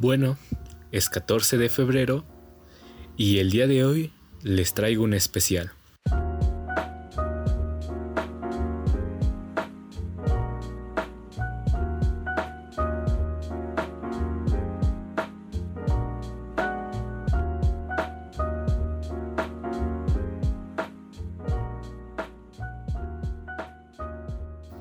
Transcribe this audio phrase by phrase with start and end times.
[0.00, 0.38] Bueno,
[0.92, 2.24] es 14 de febrero
[3.16, 4.12] y el día de hoy
[4.44, 5.72] les traigo un especial.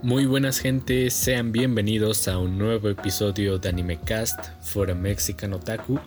[0.08, 4.52] Muy buenas gente, sean bienvenidos a un nuevo episodio de AnimeCast
[4.96, 6.00] Mexican Otaku.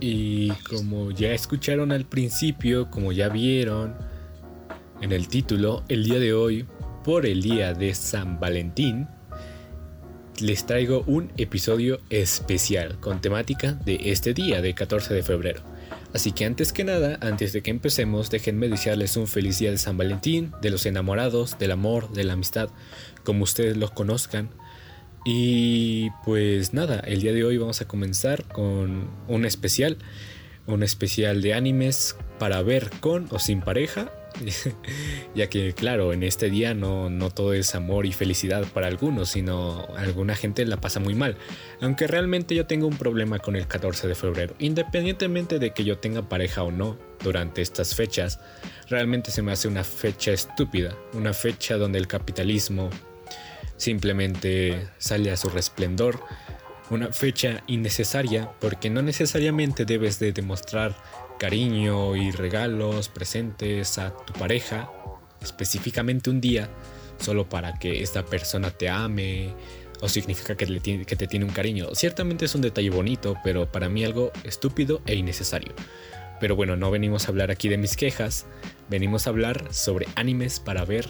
[0.00, 3.94] Y como ya escucharon al principio, como ya vieron
[5.00, 6.66] en el título, el día de hoy,
[7.04, 9.08] por el día de San Valentín,
[10.40, 15.62] les traigo un episodio especial con temática de este día de 14 de febrero.
[16.14, 19.78] Así que antes que nada, antes de que empecemos, déjenme desearles un feliz día de
[19.78, 22.70] San Valentín, de los enamorados, del amor, de la amistad,
[23.24, 24.50] como ustedes los conozcan.
[25.24, 29.98] Y pues nada, el día de hoy vamos a comenzar con un especial,
[30.66, 34.10] un especial de animes para ver con o sin pareja
[35.34, 39.30] ya que claro, en este día no, no todo es amor y felicidad para algunos,
[39.30, 41.36] sino alguna gente la pasa muy mal.
[41.80, 45.98] Aunque realmente yo tengo un problema con el 14 de febrero, independientemente de que yo
[45.98, 48.40] tenga pareja o no durante estas fechas,
[48.88, 52.90] realmente se me hace una fecha estúpida, una fecha donde el capitalismo
[53.78, 56.20] simplemente sale a su resplendor,
[56.90, 60.94] una fecha innecesaria porque no necesariamente debes de demostrar
[61.38, 64.90] cariño y regalos, presentes a tu pareja,
[65.40, 66.68] específicamente un día,
[67.18, 69.54] solo para que esta persona te ame
[70.00, 71.94] o significa que, que te tiene un cariño.
[71.94, 75.72] Ciertamente es un detalle bonito, pero para mí algo estúpido e innecesario.
[76.40, 78.46] Pero bueno, no venimos a hablar aquí de mis quejas,
[78.88, 81.08] venimos a hablar sobre animes para ver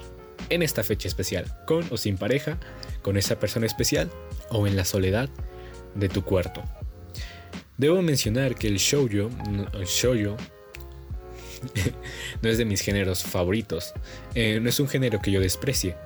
[0.48, 2.58] en esta fecha especial, con o sin pareja,
[3.02, 4.10] con esa persona especial
[4.50, 5.28] o en la soledad
[5.94, 6.62] de tu cuarto.
[7.76, 9.30] Debo mencionar que el shoujo,
[9.84, 10.36] shoujo
[12.42, 13.94] no es de mis géneros favoritos.
[14.34, 15.96] Eh, no es un género que yo desprecie,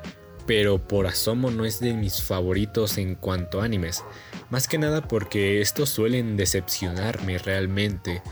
[0.47, 4.05] pero por asomo no es de mis favoritos en cuanto a animes.
[4.51, 8.23] Más que nada porque estos suelen decepcionarme realmente.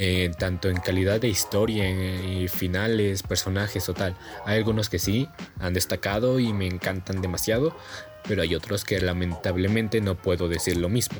[0.00, 4.16] Eh, tanto en calidad de historia y finales, personajes o tal.
[4.44, 5.28] Hay algunos que sí
[5.58, 7.76] han destacado y me encantan demasiado,
[8.28, 11.18] pero hay otros que lamentablemente no puedo decir lo mismo.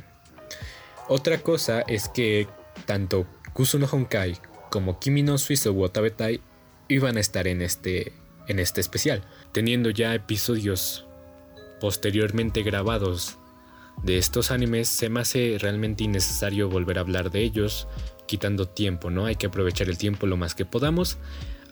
[1.08, 2.46] Otra cosa es que
[2.86, 4.38] tanto Kusuno Honkai
[4.70, 6.40] como Kimi no Suizo Watabetai
[6.86, 8.12] iban a estar en este,
[8.46, 11.04] en este especial, teniendo ya episodios
[11.80, 13.38] posteriormente grabados
[14.02, 17.88] de estos animes, se me hace realmente innecesario volver a hablar de ellos,
[18.28, 19.26] quitando tiempo, ¿no?
[19.26, 21.18] Hay que aprovechar el tiempo lo más que podamos.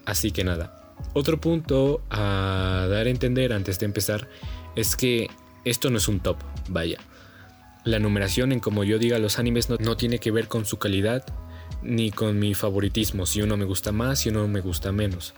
[0.04, 0.82] Así que nada.
[1.12, 4.28] Otro punto a dar a entender antes de empezar
[4.74, 5.28] es que
[5.64, 6.98] esto no es un top, vaya.
[7.84, 11.24] La numeración en como yo diga los animes no, tiene que ver con su calidad
[11.82, 15.34] ni con mi favoritismo, si uno me gusta más, si uno me gusta menos.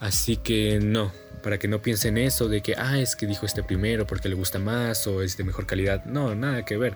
[0.00, 3.62] Así que no, para que no piensen eso de que, ah, es que dijo este
[3.62, 6.04] primero porque le gusta más o es de mejor calidad.
[6.04, 6.94] No, nada que ver.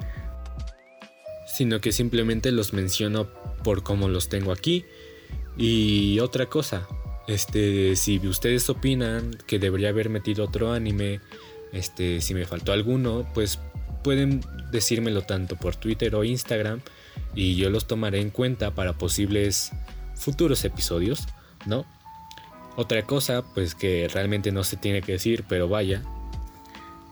[1.56, 3.28] Sino que simplemente los menciono
[3.64, 4.84] por cómo los tengo aquí.
[5.56, 6.86] Y otra cosa,
[7.26, 11.20] este, si ustedes opinan que debería haber metido otro anime,
[11.72, 13.58] este, si me faltó alguno, pues
[14.04, 16.80] pueden decírmelo tanto por Twitter o Instagram
[17.34, 19.72] y yo los tomaré en cuenta para posibles
[20.14, 21.26] futuros episodios,
[21.66, 21.86] ¿no?
[22.76, 26.02] Otra cosa, pues que realmente no se tiene que decir, pero vaya,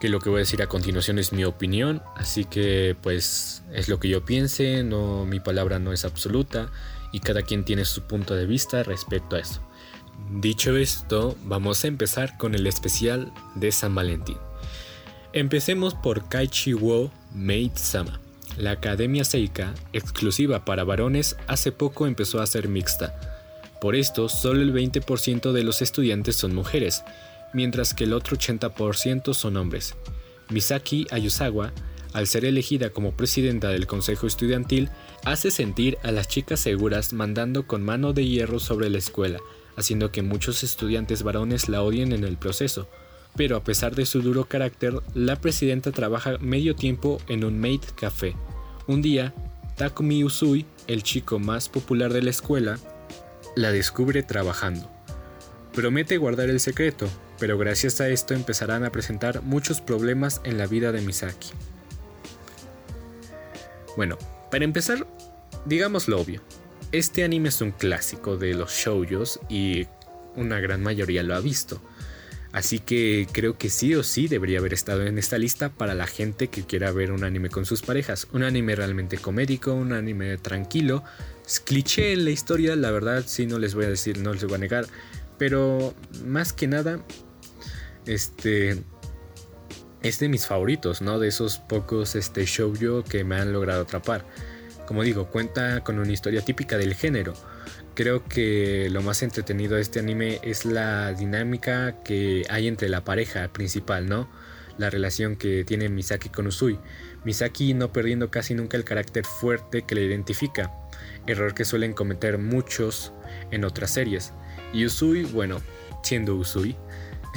[0.09, 3.99] lo que voy a decir a continuación es mi opinión, así que pues es lo
[3.99, 6.71] que yo piense, no mi palabra no es absoluta
[7.11, 9.61] y cada quien tiene su punto de vista respecto a eso.
[10.31, 14.37] Dicho esto, vamos a empezar con el especial de San Valentín.
[15.33, 18.19] Empecemos por Kaichi Wo Maid Sama.
[18.57, 23.19] La Academia Seika, exclusiva para varones, hace poco empezó a ser mixta.
[23.81, 27.03] Por esto, solo el 20% de los estudiantes son mujeres,
[27.55, 29.95] mientras que el otro 80% son hombres.
[30.49, 31.73] Misaki Ayusawa,
[32.13, 34.89] al ser elegida como presidenta del consejo estudiantil,
[35.23, 39.39] hace sentir a las chicas seguras mandando con mano de hierro sobre la escuela,
[39.75, 42.87] haciendo que muchos estudiantes varones la odien en el proceso
[43.35, 47.81] pero a pesar de su duro carácter, la presidenta trabaja medio tiempo en un maid
[47.95, 48.35] café.
[48.87, 49.33] Un día,
[49.75, 52.79] Takumi Usui, el chico más popular de la escuela,
[53.55, 54.89] la descubre trabajando.
[55.73, 57.09] Promete guardar el secreto,
[57.39, 61.49] pero gracias a esto empezarán a presentar muchos problemas en la vida de Misaki.
[63.97, 64.17] Bueno,
[64.51, 65.07] para empezar,
[65.65, 66.41] digamos lo obvio.
[66.91, 69.87] Este anime es un clásico de los shoujos y
[70.35, 71.81] una gran mayoría lo ha visto.
[72.55, 76.07] Así que creo que sí o sí debería haber estado en esta lista para la
[76.07, 78.29] gente que quiera ver un anime con sus parejas.
[78.31, 81.03] Un anime realmente comédico, un anime tranquilo.
[81.45, 84.45] Es cliché en la historia, la verdad sí no les voy a decir, no les
[84.45, 84.85] voy a negar.
[85.37, 85.93] Pero
[86.23, 87.01] más que nada,
[88.05, 88.83] este
[90.01, 91.19] es de mis favoritos, ¿no?
[91.19, 94.25] De esos pocos este shoujo que me han logrado atrapar.
[94.87, 97.33] Como digo, cuenta con una historia típica del género
[97.95, 103.05] Creo que lo más entretenido de este anime es la dinámica que hay entre la
[103.05, 104.29] pareja principal, ¿no?
[104.77, 106.77] La relación que tiene Misaki con Usui.
[107.23, 110.73] Misaki no perdiendo casi nunca el carácter fuerte que le identifica,
[111.25, 113.13] error que suelen cometer muchos
[113.51, 114.33] en otras series.
[114.73, 115.61] Y Usui, bueno,
[116.03, 116.75] siendo Usui,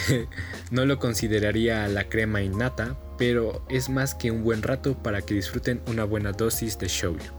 [0.70, 5.34] no lo consideraría la crema innata, pero es más que un buen rato para que
[5.34, 7.34] disfruten una buena dosis de shoujo.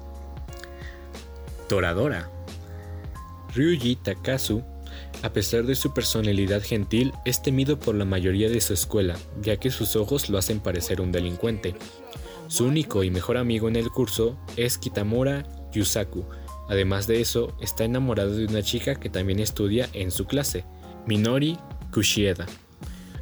[1.68, 2.30] Toradora
[3.56, 4.64] Ryuji Takasu,
[5.24, 9.58] a pesar de su personalidad gentil, es temido por la mayoría de su escuela, ya
[9.58, 11.76] que sus ojos lo hacen parecer un delincuente.
[12.48, 16.26] Su único y mejor amigo en el curso es Kitamura Yusaku.
[16.68, 20.66] Además de eso, está enamorado de una chica que también estudia en su clase,
[21.08, 21.58] Minori
[21.92, 22.46] Kushieda.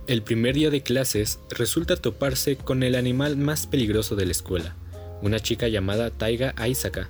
[0.08, 4.76] El primer día de clases resulta toparse con el animal más peligroso de la escuela,
[5.22, 7.10] una chica llamada Taiga Aisaka,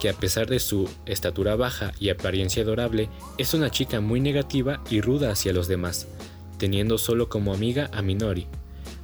[0.00, 3.08] que a pesar de su estatura baja y apariencia adorable,
[3.38, 6.08] es una chica muy negativa y ruda hacia los demás,
[6.58, 8.46] teniendo solo como amiga a Minori.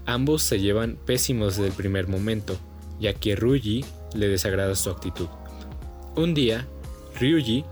[0.07, 2.57] Ambos se llevan pésimos desde el primer momento,
[2.99, 3.85] ya que Ryuji
[4.15, 5.29] le desagrada su actitud.
[6.17, 6.67] Un día,
[7.19, 7.65] Ryuji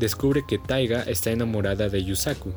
[0.00, 2.52] descubre que Taiga está enamorada de Yusaku.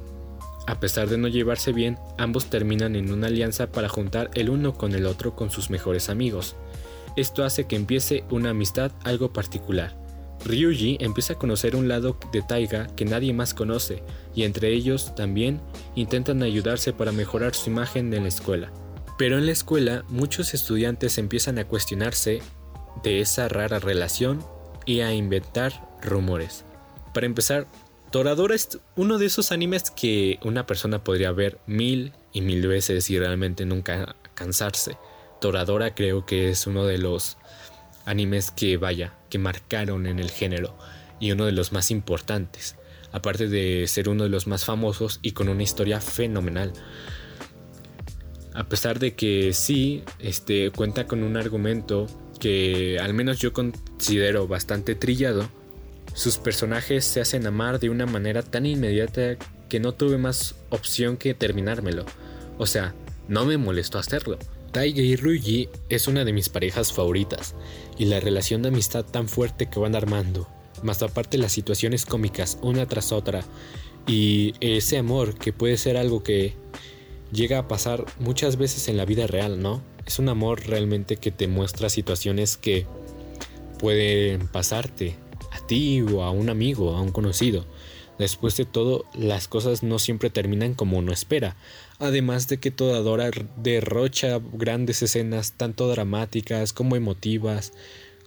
[0.68, 4.74] A pesar de no llevarse bien, ambos terminan en una alianza para juntar el uno
[4.74, 6.56] con el otro con sus mejores amigos.
[7.16, 9.96] Esto hace que empiece una amistad algo particular,
[10.46, 14.04] Ryuji empieza a conocer un lado de Taiga que nadie más conoce,
[14.36, 15.60] y entre ellos también
[15.96, 18.72] intentan ayudarse para mejorar su imagen en la escuela.
[19.18, 22.42] Pero en la escuela muchos estudiantes empiezan a cuestionarse
[23.04, 24.46] de esa rara relación
[24.86, 26.64] y a inventar rumores.
[27.14, 27.66] Para empezar,
[28.16, 33.10] Toradora es uno de esos animes que una persona podría ver mil y mil veces
[33.10, 34.96] y realmente nunca cansarse.
[35.42, 37.38] Toradora creo que es uno de los
[38.06, 40.78] animes que vaya, que marcaron en el género
[41.20, 42.78] y uno de los más importantes,
[43.12, 46.72] aparte de ser uno de los más famosos y con una historia fenomenal.
[48.54, 52.08] A pesar de que sí, este cuenta con un argumento
[52.40, 55.50] que al menos yo considero bastante trillado,
[56.16, 59.36] sus personajes se hacen amar de una manera tan inmediata
[59.68, 62.06] que no tuve más opción que terminármelo.
[62.58, 62.96] O sea,
[63.28, 64.40] no me molestó hacerlo.
[64.72, 67.54] Taiga y Ryuji es una de mis parejas favoritas,
[67.98, 70.50] y la relación de amistad tan fuerte que van armando,
[70.84, 73.44] más aparte las situaciones cómicas una tras otra,
[74.08, 76.56] y ese amor que puede ser algo que
[77.32, 79.82] llega a pasar muchas veces en la vida real, ¿no?
[80.06, 82.86] Es un amor realmente que te muestra situaciones que
[83.80, 85.16] pueden pasarte
[85.66, 87.66] a ti o a un amigo, a un conocido.
[88.20, 91.58] Después de todo, las cosas no siempre terminan como uno espera,
[92.00, 97.74] además de que toda Dora derrocha grandes escenas tanto dramáticas como emotivas,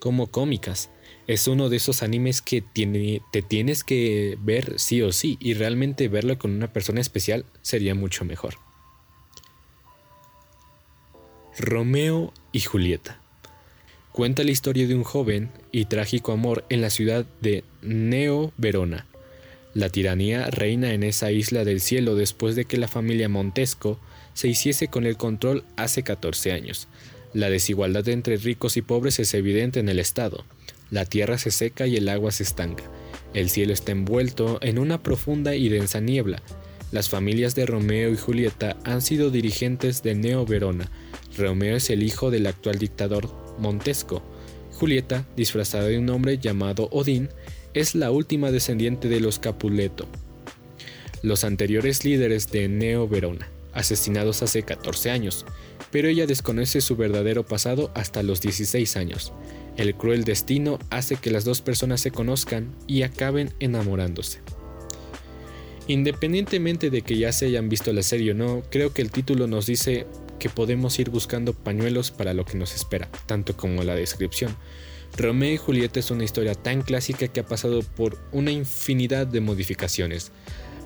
[0.00, 0.90] como cómicas.
[1.26, 6.08] Es uno de esos animes que te tienes que ver sí o sí, y realmente
[6.08, 8.56] verlo con una persona especial sería mucho mejor.
[11.56, 13.20] Romeo y Julieta.
[14.18, 19.06] Cuenta la historia de un joven y trágico amor en la ciudad de Neo Verona,
[19.74, 24.00] la tiranía reina en esa isla del cielo después de que la familia Montesco
[24.34, 26.88] se hiciese con el control hace 14 años.
[27.32, 30.44] La desigualdad entre ricos y pobres es evidente en el estado.
[30.90, 32.82] La tierra se seca y el agua se estanca.
[33.34, 36.42] El cielo está envuelto en una profunda y densa niebla.
[36.90, 40.90] Las familias de Romeo y Julieta han sido dirigentes de Neo Verona.
[41.36, 44.22] Romeo es el hijo del actual dictador Montesco.
[44.72, 47.28] Julieta, disfrazada de un hombre llamado Odín,
[47.74, 50.06] es la última descendiente de los Capuleto,
[51.22, 55.44] los anteriores líderes de Neo Verona, asesinados hace 14 años,
[55.90, 59.32] pero ella desconoce su verdadero pasado hasta los 16 años.
[59.76, 64.40] El cruel destino hace que las dos personas se conozcan y acaben enamorándose.
[65.86, 69.46] Independientemente de que ya se hayan visto la serie o no, creo que el título
[69.46, 70.06] nos dice
[70.38, 74.56] que podemos ir buscando pañuelos para lo que nos espera, tanto como la descripción.
[75.16, 79.40] Romeo y Julieta es una historia tan clásica que ha pasado por una infinidad de
[79.40, 80.32] modificaciones.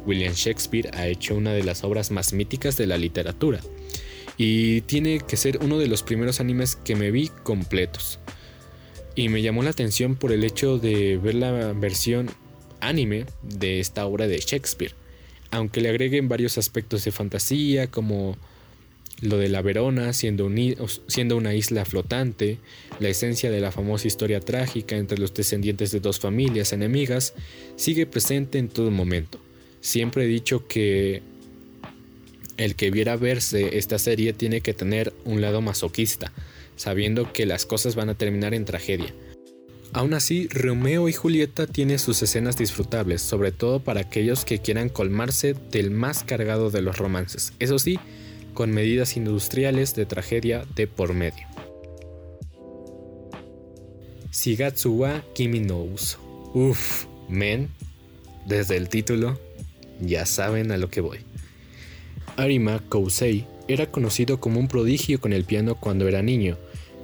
[0.06, 3.60] William Shakespeare ha hecho una de las obras más míticas de la literatura
[4.36, 8.18] y tiene que ser uno de los primeros animes que me vi completos.
[9.14, 12.30] Y me llamó la atención por el hecho de ver la versión
[12.80, 14.94] anime de esta obra de Shakespeare.
[15.50, 18.38] aunque le agreguen varios aspectos de fantasía como
[19.22, 22.58] lo de la Verona siendo, una isla flotante,
[22.98, 27.32] la esencia de la famosa historia trágica entre los descendientes de dos familias enemigas,
[27.76, 29.38] sigue presente en todo momento.
[29.80, 31.22] Siempre he dicho que
[32.56, 36.32] el que viera verse esta serie tiene que tener un lado masoquista,
[36.76, 39.14] sabiendo que las cosas van a terminar en tragedia.
[39.92, 44.88] Aún así, Romeo y Julieta tienen sus escenas disfrutables, sobre todo para aquellos que quieran
[44.88, 47.52] colmarse del más cargado de los romances.
[47.58, 47.98] Eso sí,
[48.54, 51.46] con medidas industriales de tragedia de por medio.
[54.32, 56.18] Shigatsu wa Kimi no Uso.
[56.54, 57.68] Uff, men,
[58.46, 59.38] desde el título
[60.00, 61.18] ya saben a lo que voy.
[62.36, 66.58] Arima Kousei era conocido como un prodigio con el piano cuando era niño,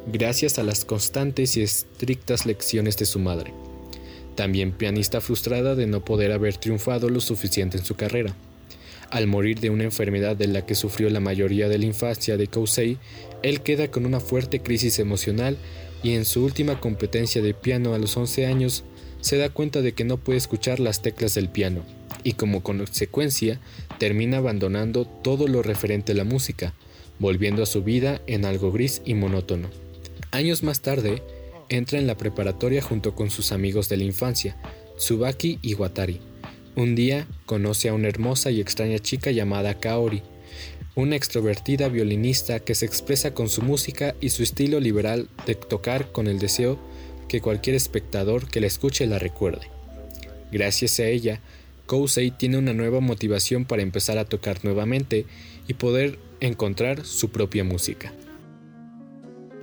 [0.06, 3.52] gracias a las constantes y estrictas lecciones de su madre.
[4.34, 8.34] También pianista frustrada de no poder haber triunfado lo suficiente en su carrera.
[9.10, 12.46] Al morir de una enfermedad de la que sufrió la mayoría de la infancia de
[12.46, 12.98] Kousei,
[13.42, 15.56] él queda con una fuerte crisis emocional
[16.02, 18.84] y en su última competencia de piano a los 11 años
[19.20, 21.82] se da cuenta de que no puede escuchar las teclas del piano
[22.22, 23.60] y como consecuencia
[23.98, 26.74] termina abandonando todo lo referente a la música,
[27.18, 29.68] volviendo a su vida en algo gris y monótono.
[30.30, 31.22] Años más tarde,
[31.68, 34.56] entra en la preparatoria junto con sus amigos de la infancia,
[34.98, 36.20] Tsubaki y Watari,
[36.78, 40.22] un día conoce a una hermosa y extraña chica llamada Kaori,
[40.94, 46.12] una extrovertida violinista que se expresa con su música y su estilo liberal de tocar
[46.12, 46.78] con el deseo
[47.28, 49.66] que cualquier espectador que la escuche la recuerde.
[50.52, 51.40] Gracias a ella,
[51.86, 55.26] Kousei tiene una nueva motivación para empezar a tocar nuevamente
[55.66, 58.12] y poder encontrar su propia música.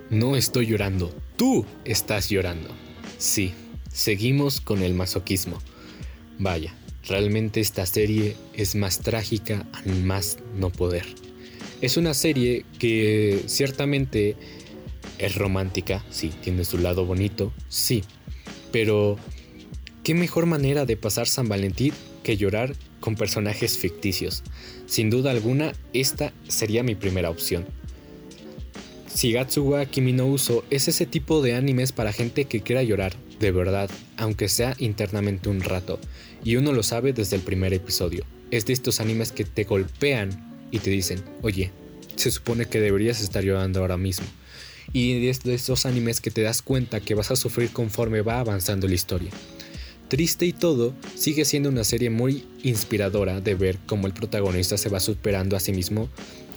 [0.10, 2.70] No estoy llorando, tú estás llorando.
[3.18, 3.54] Sí,
[3.92, 5.60] seguimos con el masoquismo.
[6.38, 6.76] Vaya,
[7.08, 11.06] Realmente esta serie es más trágica al más no poder.
[11.82, 14.36] Es una serie que ciertamente
[15.20, 18.04] es romántica, sí, tiene su lado bonito, sí,
[18.72, 19.18] pero
[20.04, 21.94] qué mejor manera de pasar San Valentín
[22.24, 24.44] que llorar con personajes ficticios.
[24.88, 27.66] Sin duda alguna, esta sería mi primera opción.
[29.16, 33.52] Shigatsu wa no Uso es ese tipo de animes para gente que quiera llorar, de
[33.52, 36.00] verdad, aunque sea internamente un rato,
[36.44, 38.26] y uno lo sabe desde el primer episodio.
[38.52, 41.72] Es de estos animes que te golpean y te dicen, oye,
[42.16, 44.26] se supone que deberías estar llorando ahora mismo.
[44.94, 48.40] Y es de estos animes que te das cuenta que vas a sufrir conforme va
[48.40, 49.32] avanzando la historia.
[50.08, 54.90] Triste y todo, sigue siendo una serie muy inspiradora de ver cómo el protagonista se
[54.90, 56.10] va superando a sí mismo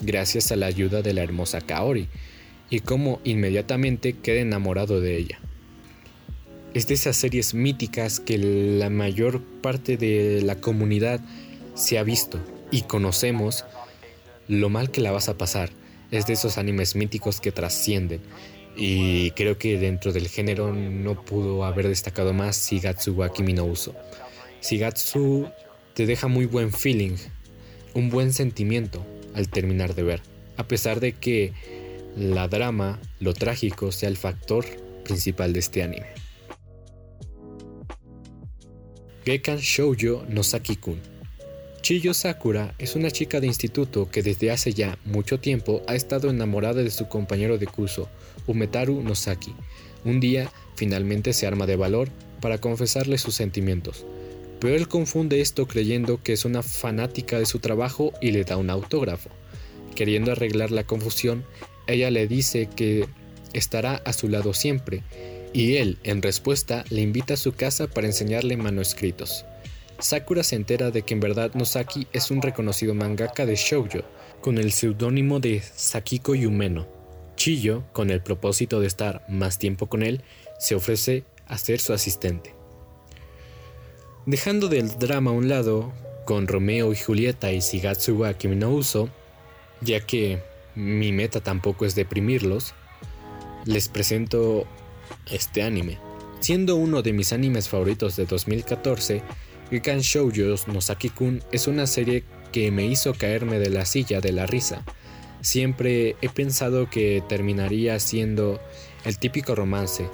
[0.03, 2.09] gracias a la ayuda de la hermosa Kaori,
[2.71, 5.41] y cómo inmediatamente queda enamorado de ella
[6.79, 11.21] es de esas series míticas que la mayor parte de la comunidad
[11.75, 12.39] se ha visto
[12.71, 13.65] y conocemos
[14.47, 15.71] lo mal que la vas a pasar.
[16.13, 18.21] Es de esos animes míticos que trascienden.
[18.77, 23.65] Y creo que dentro del género no pudo haber destacado más Shigatsu wa Kimi no
[23.65, 23.93] Uso.
[24.63, 25.49] Shigatsu
[25.95, 27.17] te deja muy buen feeling,
[27.95, 29.05] un buen sentimiento
[29.35, 30.23] al terminar de ver,
[30.57, 31.53] a pesar de que
[32.17, 34.65] la drama, lo trágico sea el factor
[35.03, 36.28] principal de este anime.
[39.29, 40.99] Gekan Shoujo no Saki-kun.
[41.83, 46.31] Chiyo Sakura es una chica de instituto que desde hace ya mucho tiempo ha estado
[46.31, 48.09] enamorada de su compañero de curso,
[48.47, 49.55] Umetaru no Saki.
[50.07, 52.09] Un día, finalmente se arma de valor
[52.41, 54.07] para confesarle sus sentimientos.
[54.61, 58.57] Pero él confunde esto creyendo que es una fanática de su trabajo y le da
[58.57, 59.29] un autógrafo.
[59.95, 61.45] Queriendo arreglar la confusión,
[61.87, 63.07] ella le dice que
[63.53, 65.03] estará a su lado siempre
[65.53, 69.45] y él, en respuesta, le invita a su casa para enseñarle manuscritos.
[69.99, 74.01] Sakura se entera de que en verdad Nosaki es un reconocido mangaka de shoujo,
[74.41, 76.87] con el seudónimo de Sakiko Yumeno.
[77.37, 80.23] Chiyo, con el propósito de estar más tiempo con él,
[80.59, 82.55] se ofrece a ser su asistente.
[84.27, 85.93] Dejando del drama a un lado,
[86.25, 88.35] con Romeo y Julieta y Shigatsu wa
[89.81, 90.43] ya que
[90.75, 92.75] mi meta tampoco es deprimirlos,
[93.65, 94.67] les presento
[95.31, 95.99] este anime.
[96.41, 99.23] Siendo uno de mis animes favoritos de 2014,
[99.71, 104.33] Gekan Shoujo no Saki-kun es una serie que me hizo caerme de la silla de
[104.33, 104.85] la risa.
[105.41, 108.61] Siempre he pensado que terminaría siendo
[109.05, 110.09] el típico romance,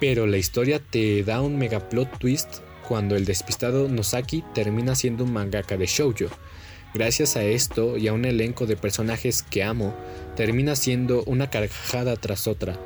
[0.00, 5.24] pero la historia te da un mega plot twist cuando el despistado Nosaki termina siendo
[5.24, 6.26] un mangaka de shoujo.
[6.94, 9.94] Gracias a esto y a un elenco de personajes que amo,
[10.34, 12.78] termina siendo una carcajada tras otra,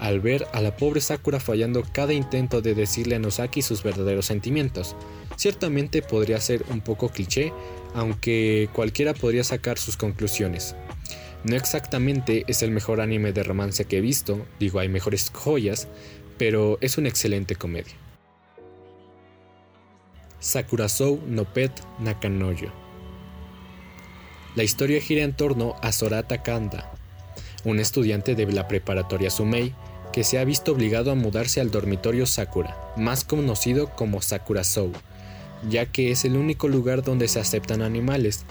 [0.00, 4.26] al ver a la pobre Sakura fallando cada intento de decirle a Nosaki sus verdaderos
[4.26, 4.96] sentimientos.
[5.36, 7.52] Ciertamente podría ser un poco cliché,
[7.94, 10.74] aunque cualquiera podría sacar sus conclusiones.
[11.44, 15.86] No exactamente es el mejor anime de romance que he visto, digo hay mejores joyas,
[16.38, 17.94] pero es una excelente comedia.
[20.38, 22.72] Sakurasou no Pet Nakanoyo
[24.56, 26.90] La historia gira en torno a Sorata Kanda,
[27.64, 29.74] un estudiante de la preparatoria Sumei
[30.12, 34.92] que se ha visto obligado a mudarse al dormitorio Sakura, más conocido como Sakurasou,
[35.68, 38.44] ya que es el único lugar donde se aceptan animales.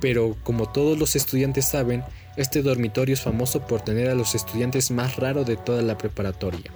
[0.00, 2.04] Pero como todos los estudiantes saben,
[2.36, 6.70] este dormitorio es famoso por tener a los estudiantes más raros de toda la preparatoria.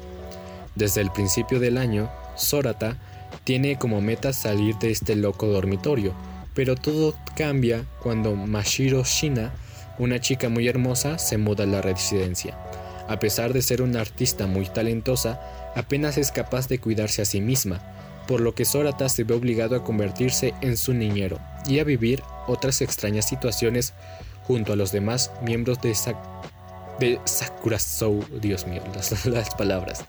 [0.75, 2.99] Desde el principio del año, Sorata
[3.45, 6.12] tiene como meta salir de este loco dormitorio,
[6.54, 9.52] pero todo cambia cuando Mashiro Shina,
[9.98, 12.58] una chica muy hermosa, se muda a la residencia.
[13.08, 15.40] A pesar de ser una artista muy talentosa,
[15.74, 17.80] apenas es capaz de cuidarse a sí misma,
[18.26, 22.22] por lo que Sorata se ve obligado a convertirse en su niñero y a vivir
[22.46, 23.94] otras extrañas situaciones
[24.46, 25.94] junto a los demás miembros de,
[27.00, 28.24] de Sakura Soul.
[28.40, 28.82] Dios mío,
[29.24, 30.04] las, palabras.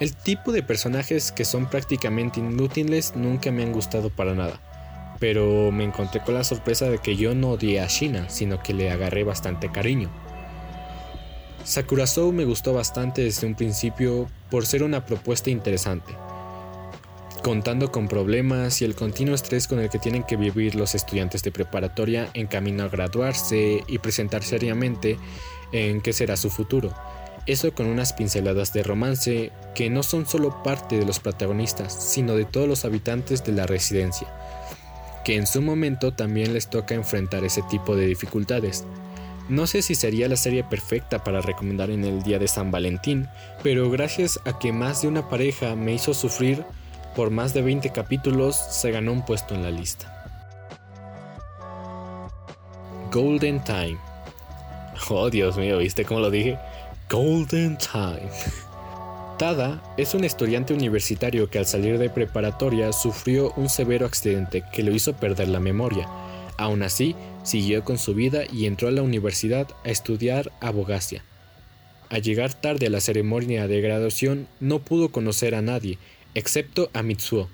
[0.00, 4.60] El tipo de personajes que son prácticamente inútiles nunca me han gustado para nada,
[5.22, 8.74] pero me encontré con la sorpresa de que yo no odié a Shina, sino que
[8.74, 10.10] le agarré bastante cariño.
[11.62, 16.12] Sakura Soul me gustó bastante desde un principio por ser una propuesta interesante,
[17.44, 21.44] contando con problemas y el continuo estrés con el que tienen que vivir los estudiantes
[21.44, 25.18] de preparatoria en camino a graduarse y presentar seriamente
[25.70, 26.92] en qué será su futuro.
[27.46, 32.34] Eso con unas pinceladas de romance que no son solo parte de los protagonistas, sino
[32.34, 34.28] de todos los habitantes de la residencia,
[35.24, 38.84] que en su momento también les toca enfrentar ese tipo de dificultades.
[39.48, 43.28] No sé si sería la serie perfecta para recomendar en el día de San Valentín,
[43.62, 46.64] pero gracias a que más de una pareja me hizo sufrir
[47.14, 50.08] por más de 20 capítulos, se ganó un puesto en la lista.
[53.12, 53.98] Golden Time.
[55.10, 56.58] Oh, Dios mío, ¿viste cómo lo dije?
[57.10, 58.30] Golden Time.
[59.38, 64.82] Tada es un estudiante universitario que al salir de preparatoria sufrió un severo accidente que
[64.82, 66.08] lo hizo perder la memoria.
[66.58, 71.24] Aún así, Siguió con su vida y entró a la universidad a estudiar abogacía.
[72.08, 75.98] Al llegar tarde a la ceremonia de graduación no pudo conocer a nadie,
[76.34, 77.48] excepto a Mitsuo,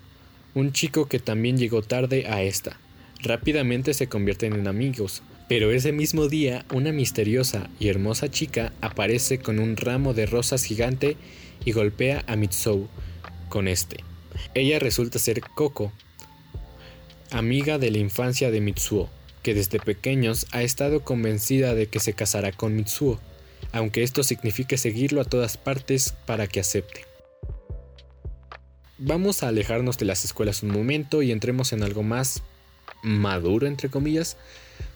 [0.55, 2.79] un chico que también llegó tarde a esta.
[3.23, 9.39] Rápidamente se convierten en amigos, pero ese mismo día una misteriosa y hermosa chica aparece
[9.39, 11.17] con un ramo de rosas gigante
[11.65, 12.89] y golpea a Mitsuo
[13.49, 14.05] con este.
[14.55, 15.93] Ella resulta ser Coco,
[17.31, 19.11] amiga de la infancia de Mitsuo
[19.43, 23.19] que desde pequeños ha estado convencida de que se casará con Mitsuo,
[23.73, 27.07] aunque esto signifique seguirlo a todas partes para que acepte.
[28.99, 32.43] Vamos a alejarnos de las escuelas un momento y entremos en algo más
[33.03, 34.37] maduro, entre comillas,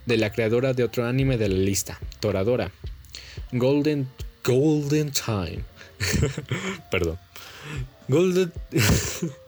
[0.07, 2.73] de la creadora de otro anime de la lista, Toradora.
[3.53, 4.09] Golden
[4.45, 5.61] Golden Time.
[6.91, 7.19] Perdón.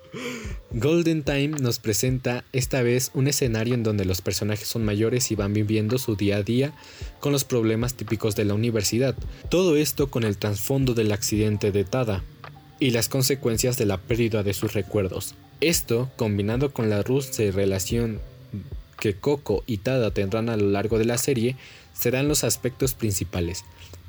[0.70, 5.34] Golden Time nos presenta esta vez un escenario en donde los personajes son mayores y
[5.34, 6.72] van viviendo su día a día
[7.20, 9.14] con los problemas típicos de la universidad.
[9.50, 12.22] Todo esto con el trasfondo del accidente de Tada
[12.80, 15.34] y las consecuencias de la pérdida de sus recuerdos.
[15.60, 18.20] Esto, combinado con la dulce relación
[18.98, 21.56] que Coco y Tada tendrán a lo largo de la serie,
[21.94, 23.64] serán los aspectos principales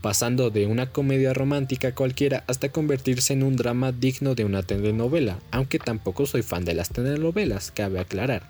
[0.05, 5.39] pasando de una comedia romántica cualquiera hasta convertirse en un drama digno de una telenovela,
[5.49, 8.43] aunque tampoco soy fan de las telenovelas, cabe aclarar.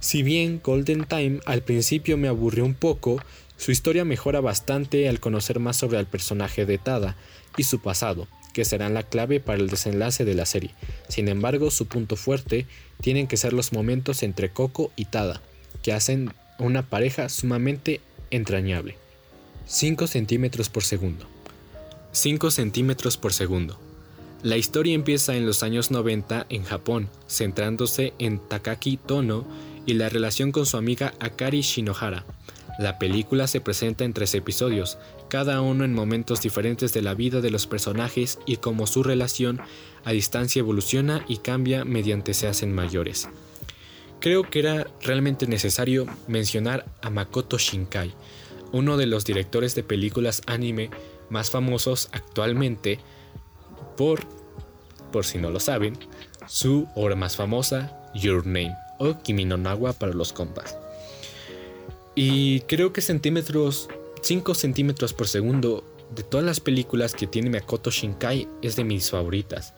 [0.00, 3.20] Si bien Golden Time al principio me aburrió un poco,
[3.58, 7.16] su historia mejora bastante al conocer más sobre el personaje de Tada
[7.58, 10.70] y su pasado, que serán la clave para el desenlace de la serie.
[11.08, 12.64] Sin embargo, su punto fuerte
[13.02, 15.42] tienen que ser los momentos entre Coco y Tada,
[15.82, 18.96] que hacen una pareja sumamente entrañable.
[19.66, 21.26] 5 centímetros por segundo.
[22.12, 23.78] 5 centímetros por segundo.
[24.42, 29.46] La historia empieza en los años 90 en Japón, centrándose en Takaki Tono
[29.84, 32.24] y la relación con su amiga Akari Shinohara.
[32.78, 37.40] La película se presenta en tres episodios, cada uno en momentos diferentes de la vida
[37.40, 39.60] de los personajes y cómo su relación
[40.04, 43.28] a distancia evoluciona y cambia mediante se hacen mayores.
[44.20, 48.12] Creo que era realmente necesario mencionar a Makoto Shinkai,
[48.72, 50.90] uno de los directores de películas anime
[51.30, 52.98] más famosos actualmente
[53.96, 54.20] por,
[55.12, 55.96] por si no lo saben,
[56.46, 60.76] su obra más famosa, Your Name, o Kimi no Nawa para los compas.
[62.14, 63.88] Y creo que centímetros,
[64.22, 69.10] 5 centímetros por segundo de todas las películas que tiene Makoto Shinkai es de mis
[69.10, 69.74] favoritas.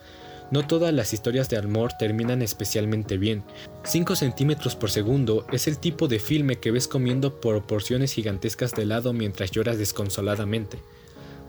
[0.50, 3.44] No todas las historias de amor terminan especialmente bien.
[3.84, 8.82] 5 centímetros por segundo es el tipo de filme que ves comiendo proporciones gigantescas de
[8.82, 10.78] helado mientras lloras desconsoladamente.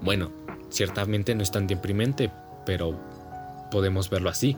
[0.01, 0.31] Bueno,
[0.69, 2.31] ciertamente no es tan deprimente,
[2.65, 2.99] pero
[3.71, 4.55] podemos verlo así.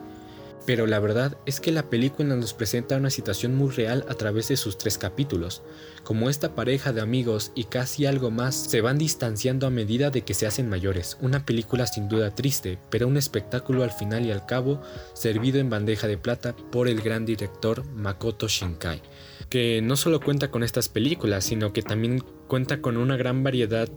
[0.66, 4.48] Pero la verdad es que la película nos presenta una situación muy real a través
[4.48, 5.62] de sus tres capítulos,
[6.04, 10.22] como esta pareja de amigos y casi algo más se van distanciando a medida de
[10.22, 11.18] que se hacen mayores.
[11.20, 14.80] Una película sin duda triste, pero un espectáculo al final y al cabo
[15.12, 19.02] servido en bandeja de plata por el gran director Makoto Shinkai,
[19.50, 23.88] que no solo cuenta con estas películas, sino que también cuenta con una gran variedad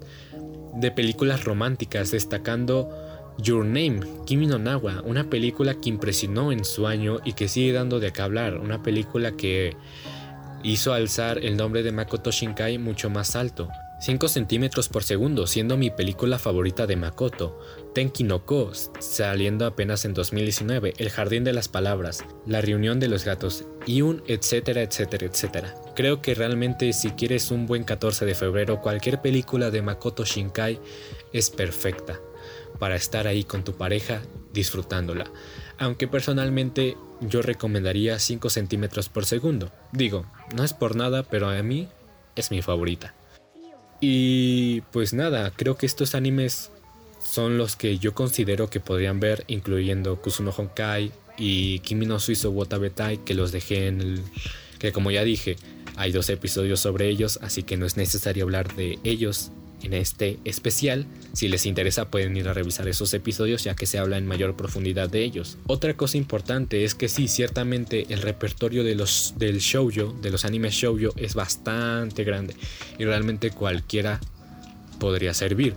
[0.75, 3.06] de películas románticas, destacando
[3.37, 7.71] Your Name, Kimi no Nawa, una película que impresionó en su año y que sigue
[7.71, 9.75] dando de qué hablar, una película que
[10.63, 13.69] hizo alzar el nombre de Makoto Shinkai mucho más alto.
[13.99, 17.59] 5 centímetros por segundo, siendo mi película favorita de Makoto,
[17.95, 23.07] Tenki no Ko, saliendo apenas en 2019, El Jardín de las Palabras, La Reunión de
[23.07, 25.73] los Gatos y un etcétera, etcétera, etcétera.
[25.95, 30.79] Creo que realmente si quieres un buen 14 de febrero, cualquier película de Makoto Shinkai
[31.33, 32.19] es perfecta
[32.79, 34.21] para estar ahí con tu pareja
[34.53, 35.29] disfrutándola.
[35.77, 39.71] Aunque personalmente yo recomendaría 5 centímetros por segundo.
[39.91, 41.87] Digo, no es por nada, pero a mí
[42.35, 43.13] es mi favorita.
[43.99, 46.71] Y pues nada, creo que estos animes
[47.19, 52.51] son los que yo considero que podrían ver, incluyendo Kusuno Honkai y Kimi no Suizo
[52.51, 54.23] Watabetai, que los dejé en el.
[54.79, 55.55] que como ya dije,
[55.95, 60.39] hay dos episodios sobre ellos, así que no es necesario hablar de ellos en este
[60.45, 61.05] especial.
[61.37, 64.55] Si les interesa pueden ir a revisar esos episodios ya que se habla en mayor
[64.55, 65.59] profundidad de ellos.
[65.67, 70.45] Otra cosa importante es que sí, ciertamente el repertorio de los, del shoujo, de los
[70.45, 72.55] animes shoujo es bastante grande
[72.97, 74.19] y realmente cualquiera
[74.99, 75.75] podría servir.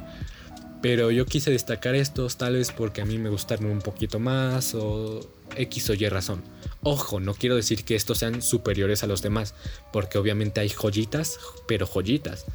[0.81, 4.75] Pero yo quise destacar estos tal vez porque a mí me gustaron un poquito más
[4.75, 5.21] o
[5.57, 6.43] X o Y razón.
[6.83, 9.55] Ojo, no quiero decir que estos sean superiores a los demás,
[9.93, 12.47] porque obviamente hay joyitas, pero joyitas.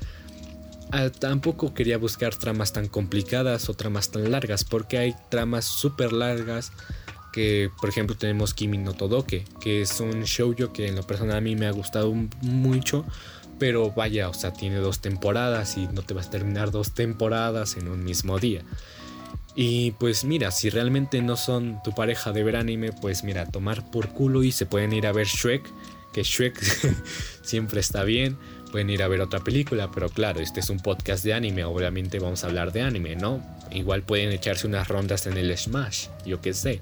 [0.97, 6.13] Ah, tampoco quería buscar tramas tan complicadas o tramas tan largas, porque hay tramas súper
[6.13, 6.71] largas
[7.34, 11.36] que, por ejemplo, tenemos Kimi no Todoke, que es un shoujo que en lo personal
[11.36, 13.03] a mí me ha gustado mucho,
[13.60, 17.75] pero vaya, o sea, tiene dos temporadas y no te vas a terminar dos temporadas
[17.75, 18.62] en un mismo día.
[19.53, 23.91] Y pues mira, si realmente no son tu pareja de ver anime, pues mira, tomar
[23.91, 25.69] por culo y se pueden ir a ver Shrek,
[26.13, 26.58] que Shrek
[27.43, 28.38] siempre está bien
[28.76, 32.20] pueden ir a ver otra película, pero claro, este es un podcast de anime, obviamente
[32.20, 33.42] vamos a hablar de anime, ¿no?
[33.72, 36.82] Igual pueden echarse unas rondas en el Smash, yo qué sé.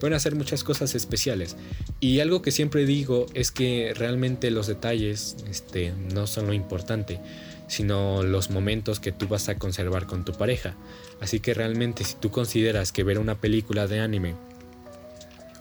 [0.00, 1.58] Pueden hacer muchas cosas especiales.
[2.00, 7.20] Y algo que siempre digo es que realmente los detalles este, no son lo importante,
[7.68, 10.74] sino los momentos que tú vas a conservar con tu pareja.
[11.20, 14.36] Así que realmente si tú consideras que ver una película de anime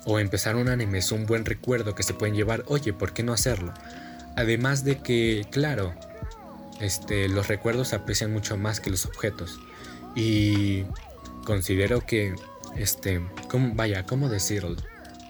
[0.05, 3.23] o empezar un anime es un buen recuerdo que se pueden llevar, oye, ¿por qué
[3.23, 3.73] no hacerlo?
[4.35, 5.93] Además de que, claro,
[6.79, 9.59] este, los recuerdos aprecian mucho más que los objetos.
[10.15, 10.83] Y
[11.45, 12.35] considero que,
[12.75, 13.21] este,
[13.73, 14.75] vaya, ¿cómo decirlo?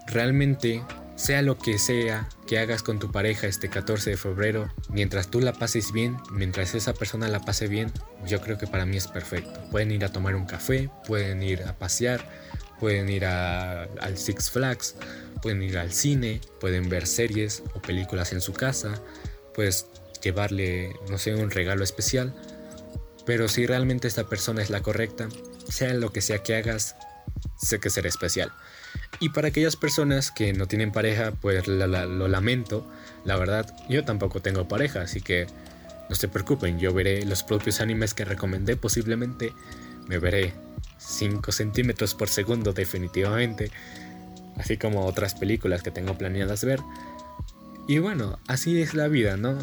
[0.07, 0.83] Realmente,
[1.15, 5.39] sea lo que sea que hagas con tu pareja este 14 de febrero, mientras tú
[5.39, 7.91] la pases bien, mientras esa persona la pase bien,
[8.27, 9.59] yo creo que para mí es perfecto.
[9.71, 12.27] Pueden ir a tomar un café, pueden ir a pasear,
[12.79, 14.95] pueden ir al Six Flags,
[15.45, 18.99] pueden ir al cine, pueden ver series o películas en su casa,
[19.53, 19.85] puedes
[20.23, 22.33] llevarle, no sé, un regalo especial.
[23.27, 25.29] Pero si realmente esta persona es la correcta,
[25.69, 26.95] sea lo que sea que hagas,
[27.57, 28.51] sé que será especial.
[29.19, 32.91] Y para aquellas personas que no tienen pareja, pues lo lamento.
[33.23, 35.45] La verdad, yo tampoco tengo pareja, así que
[36.09, 39.53] no se preocupen, yo veré los propios animes que recomendé posiblemente.
[40.07, 40.55] Me veré
[40.97, 43.69] 5 centímetros por segundo definitivamente
[44.57, 46.79] así como otras películas que tengo planeadas ver.
[47.87, 49.57] Y bueno, así es la vida, ¿no?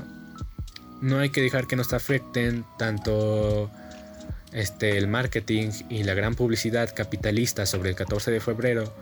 [1.00, 3.70] No hay que dejar que nos afecten tanto
[4.52, 8.94] este, el marketing y la gran publicidad capitalista sobre el 14 de febrero.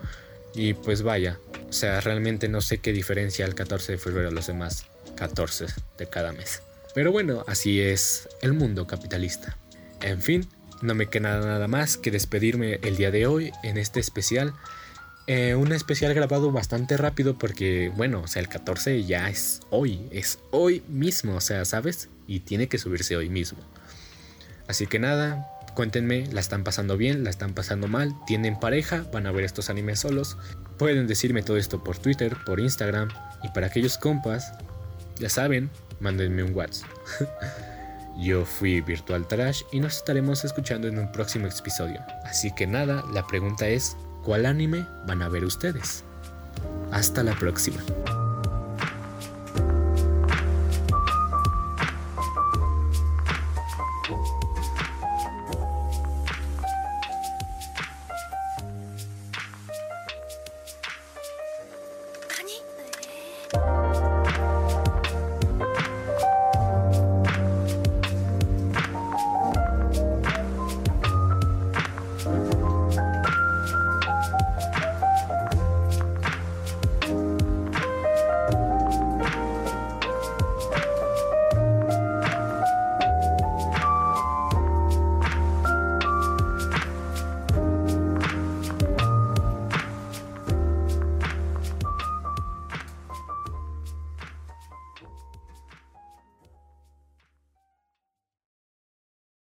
[0.55, 4.33] Y pues vaya, o sea, realmente no sé qué diferencia el 14 de febrero a
[4.33, 5.67] los demás 14
[5.99, 6.63] de cada mes.
[6.95, 9.57] Pero bueno, así es el mundo capitalista.
[10.01, 10.49] En fin,
[10.83, 14.55] no me queda nada más que despedirme el día de hoy en este especial
[15.33, 20.09] eh, un especial grabado bastante rápido porque, bueno, o sea, el 14 ya es hoy,
[20.11, 22.09] es hoy mismo, o sea, ¿sabes?
[22.27, 23.61] Y tiene que subirse hoy mismo.
[24.67, 27.23] Así que nada, cuéntenme, ¿la están pasando bien?
[27.23, 28.13] ¿La están pasando mal?
[28.27, 29.05] ¿Tienen pareja?
[29.13, 30.37] ¿Van a ver estos animes solos?
[30.79, 33.11] Pueden decirme todo esto por Twitter, por Instagram
[33.45, 34.53] y para aquellos compas,
[35.21, 36.91] ya saben, mándenme un WhatsApp.
[38.19, 42.01] Yo fui Virtual Trash y nos estaremos escuchando en un próximo episodio.
[42.25, 46.05] Así que nada, la pregunta es, ¿cuál anime van a ver ustedes?
[46.93, 47.81] Hasta la próxima.